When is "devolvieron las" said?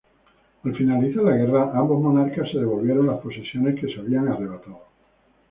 2.57-3.19